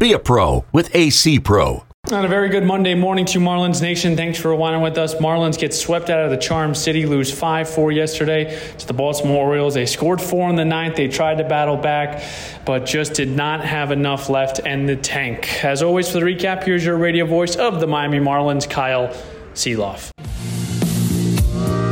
[0.00, 1.84] Be a pro with AC Pro.
[2.10, 4.16] On a very good Monday morning to Marlins Nation.
[4.16, 5.16] Thanks for rewinding with us.
[5.16, 9.46] Marlins get swept out of the Charm City, lose 5 4 yesterday to the Baltimore
[9.46, 9.74] Orioles.
[9.74, 10.96] They scored four in the ninth.
[10.96, 12.24] They tried to battle back,
[12.64, 15.62] but just did not have enough left in the tank.
[15.62, 19.08] As always, for the recap, here's your radio voice of the Miami Marlins, Kyle
[19.52, 20.10] Sielaff.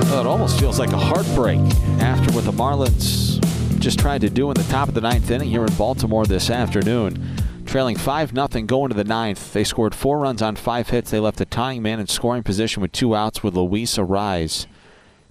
[0.05, 1.61] Well, it almost feels like a heartbreak
[2.01, 3.39] after what the Marlins
[3.81, 6.49] just tried to do in the top of the ninth inning here in Baltimore this
[6.49, 7.38] afternoon.
[7.69, 9.53] Trailing 5 0 going to the ninth.
[9.53, 11.11] They scored four runs on five hits.
[11.11, 14.65] They left a tying man in scoring position with two outs with Luis Arraez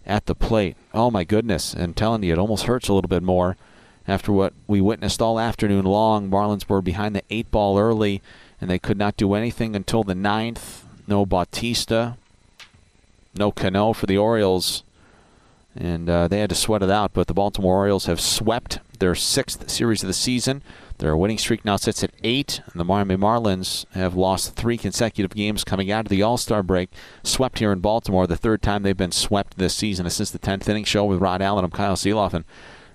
[0.05, 0.77] at the plate.
[0.93, 1.73] Oh, my goodness.
[1.73, 3.57] And telling you, it almost hurts a little bit more
[4.07, 6.29] after what we witnessed all afternoon long.
[6.29, 8.21] Marlins were behind the eight ball early,
[8.61, 10.85] and they could not do anything until the ninth.
[11.07, 12.17] No Bautista,
[13.33, 14.83] no Cano for the Orioles,
[15.75, 17.13] and uh, they had to sweat it out.
[17.13, 20.61] But the Baltimore Orioles have swept their sixth series of the season.
[20.99, 25.35] Their winning streak now sits at eight, and the Miami Marlins have lost three consecutive
[25.35, 26.89] games coming out of the All Star break.
[27.23, 30.09] Swept here in Baltimore, the third time they've been swept this season.
[30.09, 31.63] Since the 10th inning show with Rod Allen.
[31.63, 32.33] I'm Kyle Sielaff.
[32.33, 32.45] And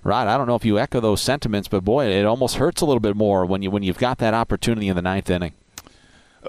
[0.03, 2.85] Rod, I don't know if you echo those sentiments, but boy, it almost hurts a
[2.85, 5.53] little bit more when you when you've got that opportunity in the ninth inning.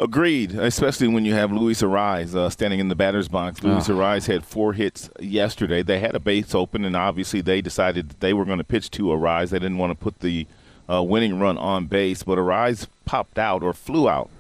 [0.00, 3.62] Agreed, especially when you have Luis Arraez uh, standing in the batter's box.
[3.62, 4.20] Luis oh.
[4.20, 5.84] Had four hits yesterday.
[5.84, 8.90] They had a base open, and obviously they decided that they were going to pitch
[8.92, 9.50] to Arraez.
[9.50, 10.48] They didn't want to put the
[10.90, 14.30] uh, winning run on base, but Arraez popped out or flew out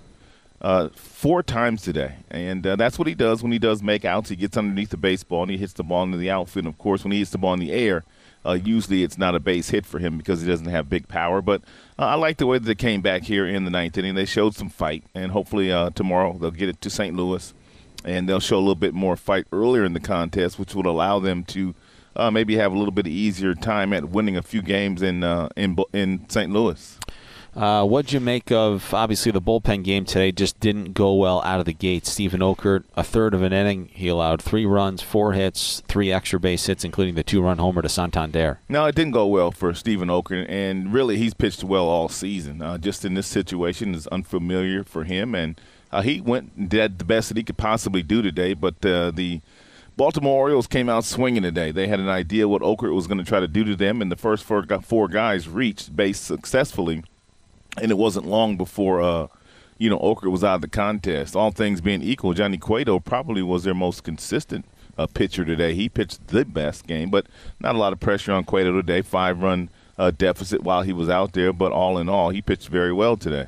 [0.64, 4.30] uh, four times today, and uh, that's what he does when he does make outs.
[4.30, 6.64] He gets underneath the baseball and he hits the ball into the outfield.
[6.64, 8.02] And of course, when he hits the ball in the air,
[8.46, 11.42] uh, usually it's not a base hit for him because he doesn't have big power.
[11.42, 11.60] But
[11.98, 14.14] uh, I like the way that they came back here in the ninth inning.
[14.14, 17.14] They showed some fight, and hopefully uh, tomorrow they'll get it to St.
[17.14, 17.52] Louis,
[18.02, 21.18] and they'll show a little bit more fight earlier in the contest, which will allow
[21.18, 21.74] them to
[22.16, 25.48] uh, maybe have a little bit easier time at winning a few games in uh,
[25.56, 26.52] in in St.
[26.52, 26.98] Louis.
[27.56, 30.32] Uh, what'd you make of obviously the bullpen game today?
[30.32, 32.04] Just didn't go well out of the gate.
[32.04, 36.40] Steven Okert, a third of an inning, he allowed three runs, four hits, three extra
[36.40, 38.58] base hits, including the two-run homer to Santander.
[38.68, 42.60] No, it didn't go well for Steven Okert, and really he's pitched well all season.
[42.60, 45.60] Uh, just in this situation is unfamiliar for him, and
[45.92, 48.54] uh, he went and did the best that he could possibly do today.
[48.54, 49.42] But uh, the
[49.96, 51.70] Baltimore Orioles came out swinging today.
[51.70, 54.10] They had an idea what Okert was going to try to do to them, and
[54.10, 57.04] the first four, four guys reached base successfully,
[57.80, 59.28] and it wasn't long before uh,
[59.78, 61.36] you know Okert was out of the contest.
[61.36, 64.64] All things being equal, Johnny Cueto probably was their most consistent
[64.98, 65.74] uh, pitcher today.
[65.74, 67.26] He pitched the best game, but
[67.60, 69.00] not a lot of pressure on Cueto today.
[69.00, 72.68] Five run uh, deficit while he was out there, but all in all, he pitched
[72.68, 73.46] very well today.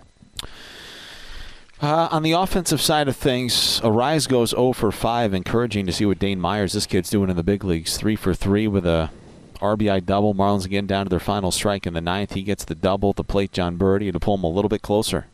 [1.80, 5.34] Uh, on the offensive side of things, Arraez goes 0 for 5.
[5.34, 7.98] Encouraging to see what Dane Myers, this kid's doing in the big leagues.
[7.98, 9.10] 3 for 3 with a
[9.56, 10.34] RBI double.
[10.34, 12.32] Marlins again down to their final strike in the ninth.
[12.32, 13.52] He gets the double the plate.
[13.52, 15.26] Jon Berti to pull him a little bit closer.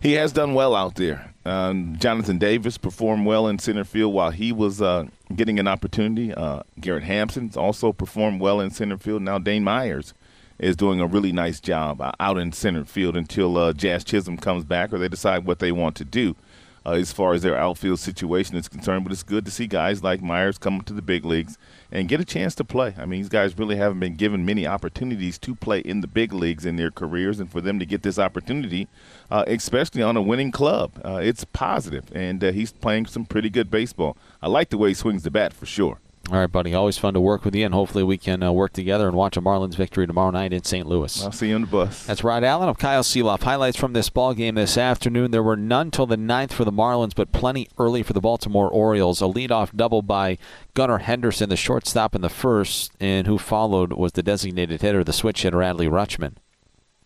[0.00, 1.34] He has done well out there.
[1.44, 5.04] Um, Jonathan Davis performed well in center field while he was uh,
[5.34, 6.32] getting an opportunity.
[6.32, 9.22] Uh, Garrett Hampson's also performed well in center field.
[9.22, 10.14] Now Dane Myers
[10.60, 14.36] is doing a really nice job uh, out in center field until uh, Jazz Chisholm
[14.36, 16.36] comes back or they decide what they want to do.
[16.84, 19.04] Uh, as far as their outfield situation is concerned.
[19.04, 21.58] But it's good to see guys like Myers come to the big leagues
[21.92, 22.94] and get a chance to play.
[22.96, 26.32] I mean, these guys really haven't been given many opportunities to play in the big
[26.32, 28.88] leagues in their careers, and for them to get this opportunity,
[29.30, 32.04] uh, especially on a winning club, uh, it's positive.
[32.14, 34.16] And uh, he's playing some pretty good baseball.
[34.40, 35.98] I like the way he swings the bat for sure.
[36.30, 36.72] All right, buddy.
[36.74, 39.36] Always fun to work with you, and hopefully we can uh, work together and watch
[39.36, 40.86] a Marlins victory tomorrow night in St.
[40.86, 41.24] Louis.
[41.24, 42.06] I'll see you on the bus.
[42.06, 43.42] That's Rod Allen of Kyle Sielaff.
[43.42, 45.32] Highlights from this ball game this afternoon.
[45.32, 48.68] There were none till the ninth for the Marlins, but plenty early for the Baltimore
[48.68, 49.20] Orioles.
[49.20, 50.38] A leadoff double by
[50.74, 55.12] Gunnar Henderson, the shortstop in the first, and who followed was the designated hitter, the
[55.12, 56.34] switch hitter Adley Rutschman.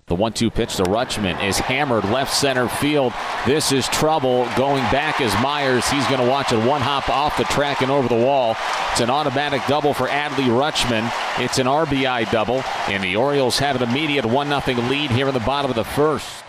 [0.07, 3.15] The one two pitch to Rutschman is hammered left center field.
[3.47, 5.89] This is trouble going back as Myers.
[5.89, 8.55] He's going to watch it one hop off the track and over the wall.
[8.93, 11.11] It's an automatic double for Adley Rutschman.
[11.43, 15.35] It's an RBI double, and the Orioles have an immediate 1 0 lead here in
[15.35, 16.45] the bottom of the first.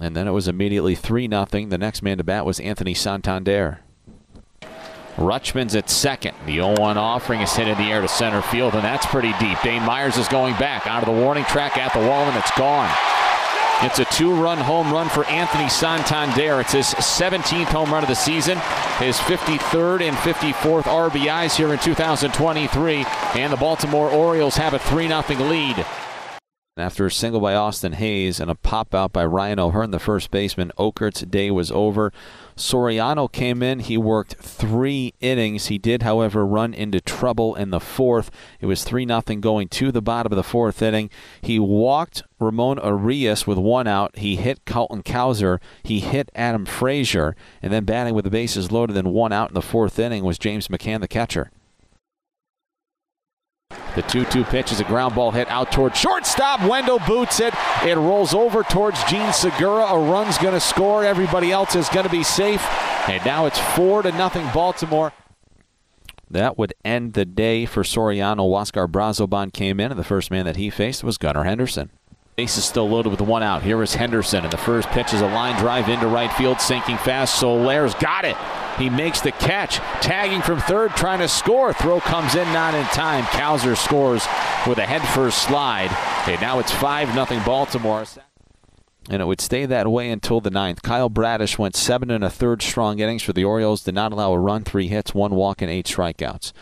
[0.00, 1.46] And then it was immediately 3 0.
[1.46, 3.80] The next man to bat was Anthony Santander.
[5.18, 6.36] Rutschman's at second.
[6.46, 9.58] The 0-1 offering is hit in the air to center field, and that's pretty deep.
[9.62, 12.56] Dane Myers is going back out of the warning track at the wall, and it's
[12.56, 12.88] gone.
[13.82, 16.60] It's a two-run home run for Anthony Santander.
[16.60, 18.58] It's his 17th home run of the season,
[18.98, 23.04] his 53rd and 54th RBIs here in 2023,
[23.34, 25.86] and the Baltimore Orioles have a 3-0 lead.
[26.78, 30.30] After a single by Austin Hays and a pop out by Ryan O'Hearn, the first
[30.30, 32.12] baseman, Okert's day was over.
[32.56, 33.80] Soriano came in.
[33.80, 35.66] He worked three innings.
[35.66, 38.30] He did, however, run into trouble in the fourth.
[38.60, 41.10] It was 3 0 going to the bottom of the fourth inning.
[41.40, 44.16] He walked Ramon Urias with one out.
[44.18, 45.58] He hit Colton Cowser.
[45.82, 47.34] He hit Adam Frazier.
[47.60, 50.38] And then batting with the bases loaded and one out in the fourth inning was
[50.38, 51.50] James McCann, the catcher.
[53.98, 56.62] The 2 2 pitch is a ground ball hit out towards shortstop.
[56.68, 57.52] Wendle boots it.
[57.84, 59.86] It rolls over towards Jean Segura.
[59.86, 61.04] A run's going to score.
[61.04, 62.64] Everybody else is going to be safe.
[63.08, 65.12] And now it's 4 to nothing Baltimore.
[66.30, 68.48] That would end the day for Soriano.
[68.48, 71.90] Huascar Brazoban came in, and the first man that he faced was Gunnar Henderson.
[72.36, 73.62] Base is still loaded with one out.
[73.64, 76.98] Here is Henderson, and the first pitch is a line drive into right field, sinking
[76.98, 77.34] fast.
[77.34, 78.36] Soler's got it.
[78.78, 81.72] He makes the catch, tagging from third, trying to score.
[81.72, 83.24] Throw comes in, not in time.
[83.24, 84.24] Cowser scores
[84.68, 85.90] with a head-first slide.
[86.22, 88.04] Okay, now it's 5 0 Baltimore.
[89.10, 90.82] And it would stay that way until the ninth.
[90.82, 94.32] Kyle Bradish went seven and a third strong innings for the Orioles, did not allow
[94.32, 96.52] a run, three hits, one walk, and eight strikeouts.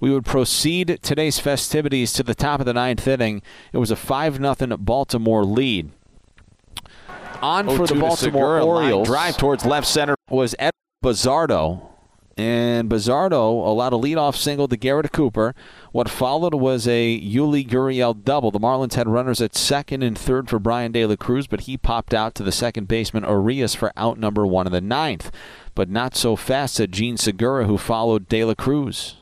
[0.00, 3.42] We would proceed today's festivities to the top of the ninth inning.
[3.72, 5.90] It was a 5 0 Baltimore lead.
[7.42, 9.08] On oh, for the Baltimore Orioles.
[9.08, 10.70] Drive towards left center was Ed
[11.06, 11.82] Bazardo.
[12.36, 15.54] And Bazardo allowed a leadoff single to Garrett Cooper.
[15.92, 18.50] What followed was a Yuli Gurriel double.
[18.50, 21.76] The Marlins had runners at second and third for Bryan De La Cruz, but he
[21.76, 25.30] popped out to the second baseman Urias for out number one in the ninth.
[25.76, 29.14] But not so fast at Jean Segura, who followed De La Cruz.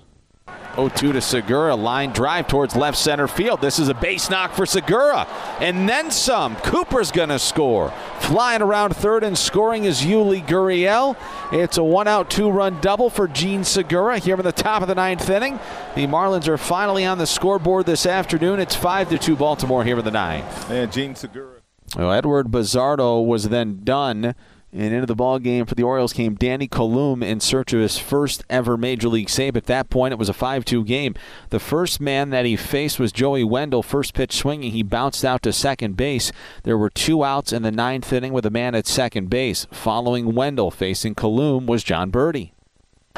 [0.75, 1.75] 0-2 to Segura.
[1.77, 3.61] Line drive towards left center field.
[3.61, 5.27] This is a base knock for Segura.
[5.61, 6.57] And then some.
[6.57, 7.93] Cooper's going to score.
[8.21, 11.17] Flying around third and scoring is Yuli Gurriel.
[11.53, 15.29] It's a one-out, two-run double for Jean Segura here in the top of the ninth
[15.31, 15.61] inning.
[15.95, 18.59] The Marlins are finally on the scoreboard this afternoon.
[18.59, 20.71] It's five to two Baltimore here in the ninth.
[20.71, 21.61] And Jean Segura.
[21.97, 24.35] Well, Edward Bazardo was then done
[24.75, 27.97] and into the ball game for the Orioles came Danny Coulombe in search of his
[27.97, 29.57] first ever major league save.
[29.57, 31.15] At that point, it was a 5-2 game.
[31.51, 33.85] The first man that he faced was Joey Wendle.
[33.85, 36.33] First pitch swinging, he bounced out to second base.
[36.65, 39.67] There were two outs in the ninth inning with a man at second base.
[39.71, 42.54] Following Wendle facing Coulombe was Jon Berti.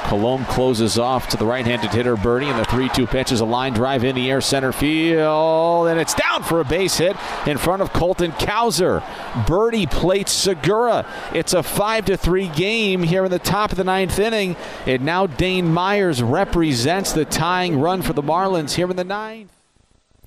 [0.07, 3.73] Coulombe closes off to the right-handed hitter Berti, and the 3-2 pitch is a line
[3.73, 7.83] drive in the air center field, and it's down for a base hit in front
[7.83, 9.01] of Colton Cowser.
[9.47, 11.05] Berti plates Segura.
[11.35, 14.55] It's a 5-3 game here in the top of the ninth inning,
[14.87, 19.56] and now Dane Myers represents the tying run for the Marlins here in the ninth.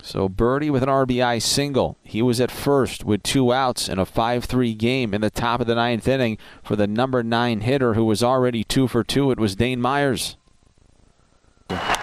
[0.02, 1.98] So Berti with an RBI single.
[2.04, 5.68] He was at first with two outs in a 5-3 game in the top of
[5.68, 9.32] the ninth inning for the number nine hitter who was already two for two.
[9.32, 10.38] It was Dane Myers.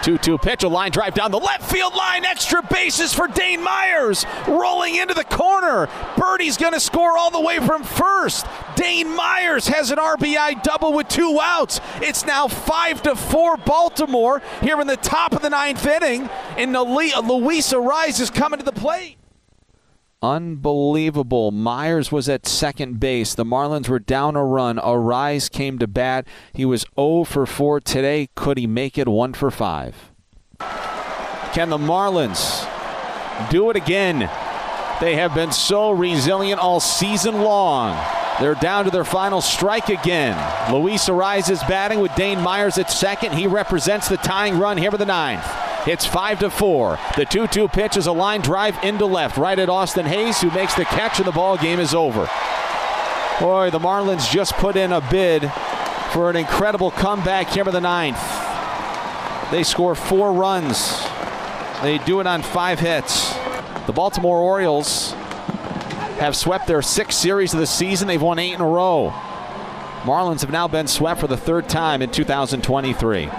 [0.07, 2.23] 2 2 pitch, a line drive down the left field line.
[2.23, 4.25] Extra bases for Dane Myers.
[4.47, 5.87] Rolling into the corner.
[6.15, 8.45] Berti's going to score all the way from first.
[8.75, 11.81] Dane Myers has an RBI double with two outs.
[11.95, 16.29] It's now 5 to 4 Baltimore here in the top of the ninth inning.
[16.55, 19.17] And Luis Arraez is coming to the plate.
[20.21, 21.51] Unbelievable.
[21.51, 23.35] Myers was at second base.
[23.35, 24.77] The Marlins were down a run.
[24.77, 26.27] Arraez came to bat.
[26.53, 28.29] He was 0 for 4 today.
[28.33, 30.11] Could he make it 1 for 5?
[31.53, 32.67] Can the Marlins
[33.51, 34.29] do it again?
[34.99, 37.95] They have been so resilient all season long.
[38.39, 40.35] They're down to their final strike again.
[40.71, 43.33] Luis Arraez is batting with Dane Myers at second.
[43.33, 45.45] He represents the tying run here for the ninth.
[45.87, 46.99] It's five to four.
[47.15, 50.75] The two-two pitch is a line drive into left, right at Austin Hays, who makes
[50.75, 52.29] the catch, and the ball game is over.
[53.39, 55.49] Boy, the Marlins just put in a bid
[56.11, 58.19] for an incredible comeback here in the ninth.
[59.49, 61.01] They score four runs.
[61.81, 63.33] They do it on five hits.
[63.85, 65.13] The Baltimore Orioles
[66.19, 68.09] have swept their sixth series of the season.
[68.09, 69.11] They've won eight in a row.
[70.01, 73.29] Marlins have now been swept for the third time in 2023.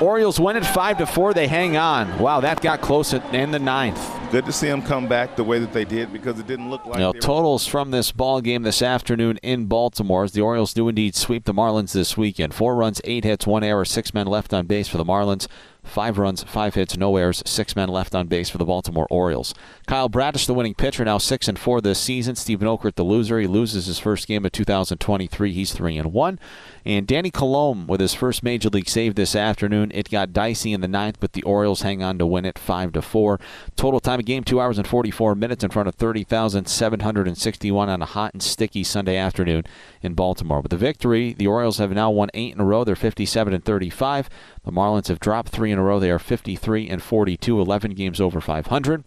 [0.00, 1.34] Orioles win it five to four.
[1.34, 2.18] They hang on.
[2.18, 4.00] Wow, that got close in the ninth.
[4.30, 6.84] Good to see them come back the way that they did because it didn't look
[6.84, 6.96] like.
[6.96, 10.88] You know, totals from this ball game this afternoon in Baltimore as the Orioles do
[10.88, 12.54] indeed sweep the Marlins this weekend.
[12.54, 15.48] Four runs, eight hits, one error, six men left on base for the Marlins.
[15.84, 19.54] Five runs, five hits, no errors, six men left on base for the Baltimore Orioles.
[19.86, 22.36] Kyle Bradish, the winning pitcher, now six and four this season.
[22.36, 25.52] Steven Okert, the loser, he loses his first game of 2023.
[25.52, 26.38] He's three and one.
[26.84, 29.90] And Danny Coulombe with his first major league save this afternoon.
[29.94, 32.92] It got dicey in the ninth, but the Orioles hang on to win it five
[32.92, 33.40] to four.
[33.76, 38.06] Total time of game two hours and 44 minutes in front of 30,761 on a
[38.06, 39.64] hot and sticky Sunday afternoon
[40.02, 40.60] in Baltimore.
[40.60, 42.84] With the victory, the Orioles have now won eight in a row.
[42.84, 44.28] They're 57 and 35.
[44.64, 45.98] The Marlins have dropped three in a row.
[45.98, 49.04] They are 53 and 42, 11 games over 500.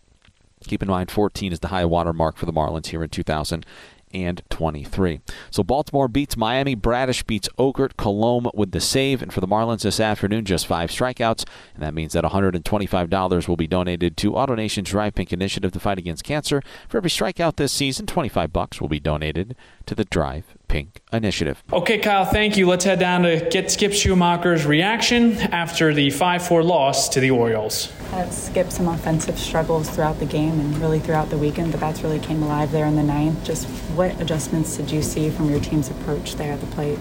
[0.65, 3.65] Keep in mind, 14 is the high water mark for the Marlins here in 2000
[4.13, 5.21] and 23.
[5.49, 6.75] So Baltimore beats Miami.
[6.75, 7.95] Bradish beats Okert.
[7.97, 9.21] Coulombe with the save.
[9.21, 11.45] And for the Marlins this afternoon, just five strikeouts.
[11.73, 15.97] And that means that $125 will be donated to AutoNation's Drive Pink initiative to fight
[15.97, 16.61] against cancer.
[16.87, 19.55] For every strikeout this season, 25 bucks will be donated
[19.85, 21.61] to the Drive Pink Initiative.
[21.73, 22.65] Okay, Kyle, thank you.
[22.65, 27.29] Let's head down to get Skip Schumaker's reaction after the 5 4 loss to the
[27.29, 27.91] Orioles.
[28.13, 32.03] Uh, Skip some offensive struggles throughout the game and really throughout the weekend, but that's
[32.03, 33.43] really came alive there in the ninth.
[33.43, 36.99] Just what adjustments did you see from your team's approach there at the plate?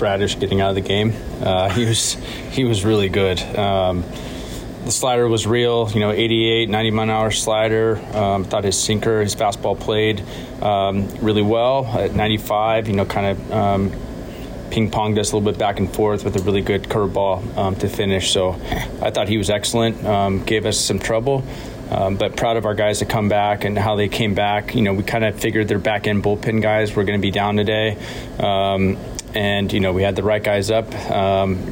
[0.00, 1.12] Bradish getting out of the game.
[1.40, 2.14] Uh, he was
[2.50, 3.40] he was really good.
[3.56, 4.02] Um,
[4.86, 7.98] the slider was real, you know, 88, 90 mile an hour slider.
[8.16, 10.22] Um, thought his sinker, his fastball played
[10.62, 12.86] um, really well at 95.
[12.86, 13.90] You know, kind of um,
[14.70, 17.74] ping ponged us a little bit back and forth with a really good curveball um,
[17.76, 18.32] to finish.
[18.32, 18.52] So
[19.02, 20.04] I thought he was excellent.
[20.04, 21.44] Um, gave us some trouble.
[21.90, 24.74] Um, but proud of our guys to come back and how they came back.
[24.74, 27.30] You know, we kind of figured their back end bullpen guys were going to be
[27.32, 27.96] down today.
[28.38, 30.90] and, you know, we had the right guys up.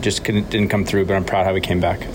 [0.00, 2.06] just didn't come through, but I'm proud how we came back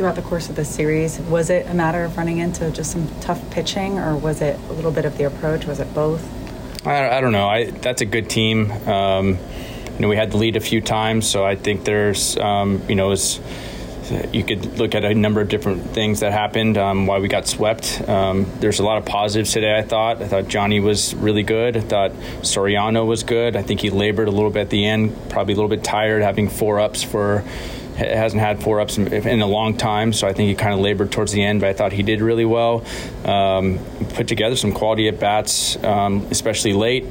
[0.00, 1.18] throughout the course of the series.
[1.18, 4.72] Was it a matter of running into just some tough pitching, or was it a
[4.72, 5.66] little bit of the approach?
[5.66, 6.26] Was it both?
[6.86, 7.46] I, I don't know.
[7.46, 8.72] I, that's a good team.
[8.88, 9.36] Um,
[9.92, 12.94] you know, we had the lead a few times, so I think there's, um, you
[12.94, 13.40] know, was,
[14.32, 17.46] you could look at a number of different things that happened, um, why we got
[17.46, 18.00] swept.
[18.08, 20.22] Um, there's a lot of positives today, I thought.
[20.22, 21.76] I thought Johnny was really good.
[21.76, 23.54] I thought Soriano was good.
[23.54, 26.22] I think he labored a little bit at the end, probably a little bit tired,
[26.22, 27.44] having four ups for
[28.08, 30.80] hasn't had four ups in, in, a long time, so I think he kind of
[30.80, 32.84] labored towards the end, but I thought he did really well.
[33.24, 33.78] Um,
[34.14, 37.04] put together some quality at bats, um, especially late.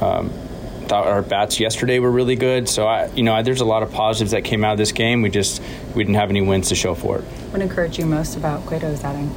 [0.00, 0.30] Um,
[0.86, 3.92] thought our bats yesterday were really good, so I, you know, there's a lot of
[3.92, 5.22] positives that came out of this game.
[5.22, 5.62] We just
[5.94, 7.24] we didn't have any wins to show for it.
[7.24, 9.34] What encouraged you most about Cueto's outing?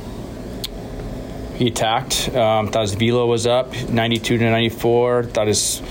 [1.55, 2.29] He attacked.
[2.35, 5.23] Um, thought his velo was up, 92 to 94.
[5.23, 5.81] Thought his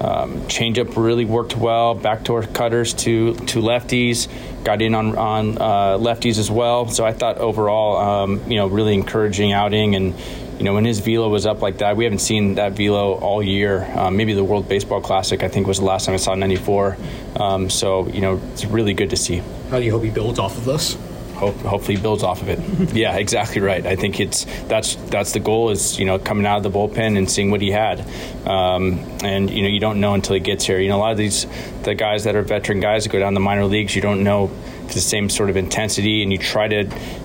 [0.00, 1.94] um, changeup really worked well.
[1.94, 4.28] Backdoor cutters to to lefties,
[4.64, 6.88] got in on on uh, lefties as well.
[6.88, 9.94] So I thought overall, um, you know, really encouraging outing.
[9.94, 10.14] And
[10.58, 13.42] you know, when his velo was up like that, we haven't seen that velo all
[13.42, 13.90] year.
[13.94, 16.96] Um, maybe the World Baseball Classic, I think, was the last time I saw '94.
[17.36, 19.42] Um, so you know, it's really good to see.
[19.70, 20.96] How do you hope he builds off of this?
[21.36, 22.94] Hope, hopefully builds off of it.
[22.94, 23.84] yeah, exactly right.
[23.86, 27.16] I think it's that's that's the goal is you know coming out of the bullpen
[27.16, 28.00] and seeing what he had,
[28.46, 30.80] um, and you know you don't know until he gets here.
[30.80, 31.46] You know a lot of these
[31.82, 34.50] the guys that are veteran guys that go down the minor leagues, you don't know
[34.88, 36.84] the same sort of intensity, and you try to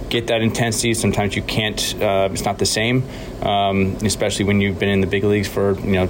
[0.10, 0.94] get that intensity.
[0.94, 1.96] Sometimes you can't.
[2.02, 3.04] Uh, it's not the same,
[3.42, 6.10] um, especially when you've been in the big leagues for you know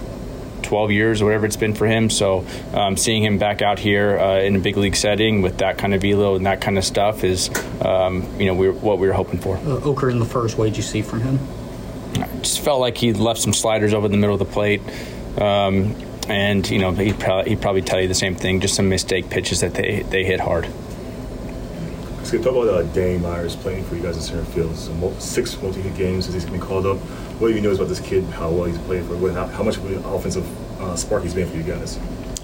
[0.61, 2.09] 12 years or whatever it's been for him.
[2.09, 5.77] So um, seeing him back out here uh, in a big league setting with that
[5.77, 7.49] kind of velo and that kind of stuff is,
[7.81, 9.57] um, you know, we're, what we were hoping for.
[9.57, 11.39] Uh, Okert in the first, what did you see from him?
[12.15, 14.81] I just felt like he left some sliders over the middle of the plate.
[15.37, 15.95] Um,
[16.27, 19.29] and, you know, he'd probably, he'd probably tell you the same thing, just some mistake
[19.29, 20.67] pitches that they, they hit hard.
[22.31, 24.73] So talk about uh, Danny Myers playing for you guys in center field.
[24.77, 26.97] So six multi-hit games since he's been called up.
[27.41, 28.23] What do you know about this kid?
[28.23, 29.17] How well he's played for?
[29.17, 30.47] What, how, how much of an offensive
[30.79, 31.99] uh, spark he's been for you guys?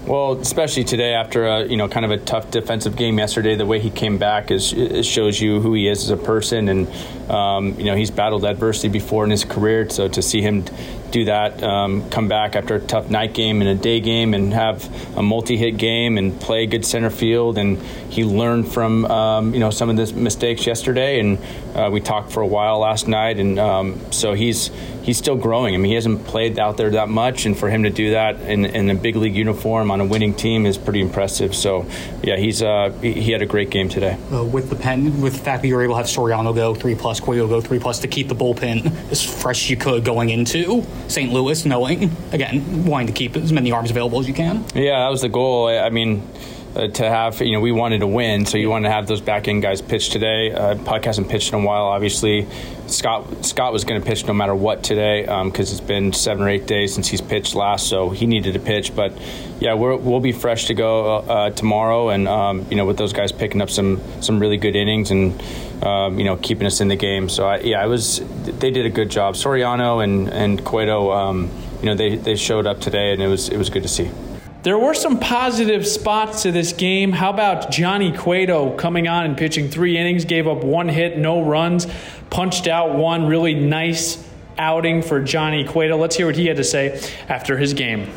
[0.08, 3.66] Well, especially today after a, you know kind of a tough defensive game yesterday, the
[3.66, 4.74] way he came back is
[5.06, 6.88] shows you who he is as a person, and
[7.30, 9.90] um, you know he's battled adversity before in his career.
[9.90, 10.64] So to see him
[11.10, 14.50] do that, um, come back after a tough night game and a day game, and
[14.54, 14.82] have
[15.14, 17.76] a multi-hit game and play good center field, and
[18.08, 21.38] he learned from um, you know some of the mistakes yesterday, and
[21.74, 24.70] uh, we talked for a while last night, and um, so he's
[25.08, 25.74] he's still growing.
[25.74, 28.38] I mean, he hasn't played out there that much, and for him to do that
[28.42, 31.56] in, in a big league uniform on a winning team is pretty impressive.
[31.56, 31.86] So,
[32.22, 34.18] yeah, he's uh, he had a great game today.
[34.30, 36.74] Uh, with the pen, with the fact that you were able to have Soriano go
[36.74, 40.04] three plus, Cueto go three plus to keep the bullpen as fresh as you could
[40.04, 41.32] going into St.
[41.32, 44.62] Louis, knowing again wanting to keep as many arms available as you can.
[44.74, 45.68] Yeah, that was the goal.
[45.68, 46.22] I mean
[46.76, 49.20] uh, to have, you know, we wanted to win, so you wanted to have those
[49.20, 50.52] back end guys pitch today.
[50.52, 52.46] Uh, Puk hasn't pitched in a while, obviously.
[52.86, 56.44] Scott Scott was going to pitch no matter what today because um, it's been seven
[56.44, 58.94] or eight days since he's pitched last, so he needed to pitch.
[58.94, 59.12] But
[59.60, 63.12] yeah, we will be fresh to go uh, tomorrow, and um, you know, with those
[63.12, 65.40] guys picking up some some really good innings and
[65.82, 67.28] um, you know keeping us in the game.
[67.28, 69.34] So I, yeah, I was they did a good job.
[69.34, 73.48] Soriano and and Cueto, um, you know, they they showed up today, and it was
[73.48, 74.10] it was good to see.
[74.64, 77.12] There were some positive spots to this game.
[77.12, 81.44] How about Johnny Cueto coming on and pitching three innings, gave up one hit, no
[81.44, 81.86] runs,
[82.28, 84.22] punched out one really nice
[84.58, 85.96] outing for Johnny Cueto.
[85.96, 88.10] Let's hear what he had to say after his game.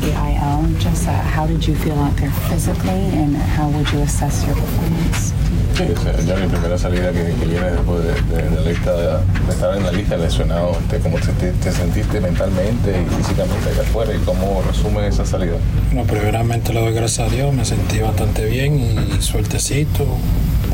[0.00, 4.00] The IL, just uh, how did you feel out there physically, and how would you
[4.00, 5.33] assess your performance?
[5.76, 5.82] Sí,
[6.24, 9.76] ya mi primera salida que, que viene después de, de, de, la lista, de, estar
[9.76, 14.18] en la lista lesionado, este, ¿cómo te, te, sentiste mentalmente y físicamente allá afuera y
[14.20, 15.56] cómo resume esa salida?
[15.92, 20.06] Bueno, primeramente le doy gracias a Dios, me sentí bastante bien y sueltecito,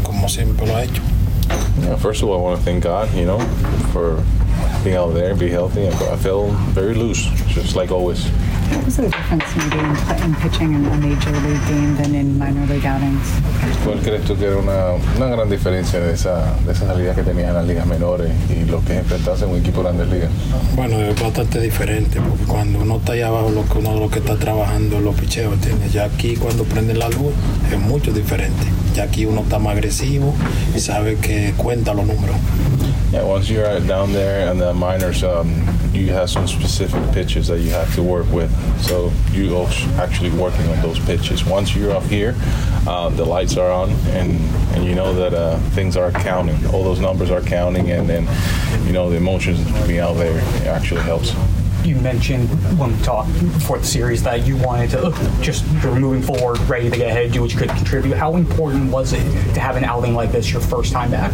[0.03, 1.01] como siempre lo ha hecho.
[1.83, 3.41] Yeah, first of all, I want to thank God, you know,
[3.93, 4.23] for
[4.85, 8.25] being out there, be healthy, and I feel very loose, just like always.
[8.71, 12.39] What was the difference maybe in, in pitching in a major league game than in
[12.39, 13.27] minor league outings?
[13.85, 17.23] ¿Cuál crees tú que era una, una gran diferencia de esa, de esa salida que
[17.23, 20.31] tenías en las ligas menores y lo que enfrentarse en un equipo de grandes ligas?
[20.77, 24.21] Bueno, es bastante diferente porque cuando uno está allá abajo, lo que uno lo que
[24.21, 25.93] está trabajando los picheos, ¿entiendes?
[25.93, 27.33] Ya aquí cuando prende la luz
[27.73, 28.67] es mucho diferente.
[28.95, 30.35] Ya aquí uno está más agresivo
[30.77, 32.37] y sabe que cuenta los números.
[33.13, 35.49] Yeah, once you're down there and the minors, um,
[35.93, 38.51] you have some specific pitches that you have to work with.
[38.81, 41.45] So you actually working on those pitches.
[41.45, 42.37] Once you're up here,
[42.87, 44.39] uh, the lights are on, and
[44.75, 46.65] and you know that uh, things are counting.
[46.67, 48.29] All those numbers are counting, and then
[48.87, 51.35] you know the emotions being out there actually helps
[51.85, 52.49] you mentioned
[52.79, 56.91] when we talked before the series that you wanted to just you're moving forward, ready
[56.91, 58.17] to get ahead, do what you could contribute.
[58.17, 59.23] How important was it
[59.55, 61.33] to have an outing like this your first time back?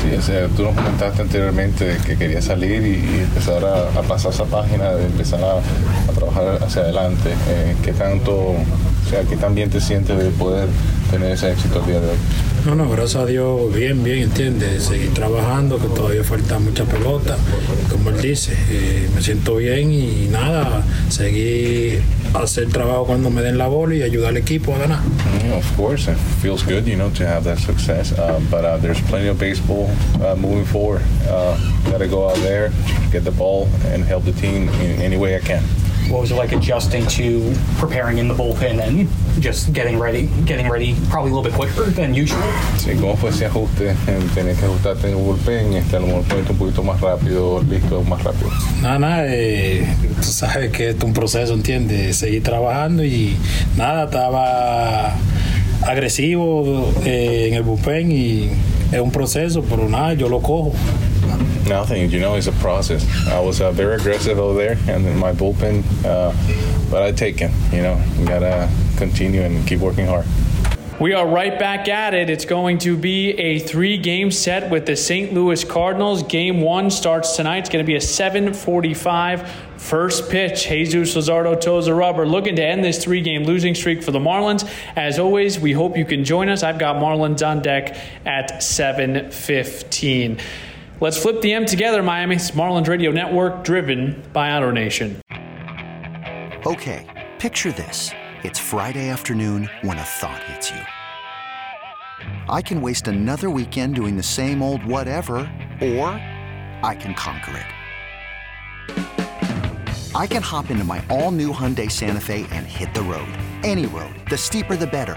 [0.00, 4.44] Sí, o sea, tú nos comentaste anteriormente que querías salir y, empezar a, pasar esa
[4.44, 7.30] página, de empezar a, trabajar hacia adelante.
[7.48, 10.68] Eh, ¿Qué tanto, o sea, qué tan bien te sientes de poder
[11.10, 12.16] tener ese éxito el día de hoy?
[12.66, 14.80] No, no, gracias a Dios, bien, bien, entiende.
[14.80, 17.36] Seguir trabajando, que todavía falta mucha pelota.
[17.90, 22.02] Como él dice, eh, me siento bien y nada, seguir
[22.34, 25.00] hacer trabajo cuando me den la bola y ayudar al equipo a ganar.
[25.44, 28.12] Yeah, of course, it feels good, you know, to have that success.
[28.12, 29.88] Uh, but uh, there's plenty of baseball
[30.22, 31.02] uh, moving forward.
[31.28, 31.56] Uh,
[31.90, 32.70] Got to go out there,
[33.10, 35.62] get the ball, and help the team in any way I can.
[36.10, 39.08] What was it like adjusting to preparing in the bullpen and
[39.40, 42.42] just getting ready, getting ready probably a little bit quicker than usual?
[42.78, 43.94] Sí, ¿cómo fue ese ajuste?
[44.34, 48.22] Tener que ajustarte en el bullpen, a lo mejor un poquito más rápido, listo más
[48.22, 48.50] rápido.
[48.82, 52.16] Nada, nada, eh, tú sabes que es un proceso, ¿entiendes?
[52.16, 53.36] Seguir trabajando y
[53.76, 55.14] nada, estaba
[55.82, 58.50] agresivo eh, en el bullpen y
[58.92, 60.72] es un proceso, pero nada, yo lo cojo.
[61.68, 63.06] Nothing, you know, it's a process.
[63.28, 66.32] I was uh, very aggressive over there and in my bullpen, uh,
[66.90, 67.50] but I take it.
[67.70, 70.26] You know, we gotta continue and keep working hard.
[71.00, 72.28] We are right back at it.
[72.28, 75.32] It's going to be a three game set with the St.
[75.32, 76.24] Louis Cardinals.
[76.24, 77.58] Game one starts tonight.
[77.58, 80.66] It's going to be a 745 first pitch.
[80.66, 84.18] Jesus Luzardo toes the rubber, looking to end this three game losing streak for the
[84.18, 84.68] Marlins.
[84.96, 86.64] As always, we hope you can join us.
[86.64, 90.40] I've got Marlins on deck at 715.
[91.00, 92.34] Let's flip the M together, Miami.
[92.34, 95.20] It's Marlins Radio Network, driven by Auto Nation.
[96.66, 97.06] Okay,
[97.38, 98.10] picture this.
[98.42, 100.80] It's Friday afternoon when a thought hits you.
[102.48, 105.36] I can waste another weekend doing the same old whatever,
[105.80, 106.08] or
[106.82, 107.64] I can conquer
[108.88, 110.16] it.
[110.16, 113.32] I can hop into my all new Hyundai Santa Fe and hit the road.
[113.62, 114.16] Any road.
[114.28, 115.16] The steeper, the better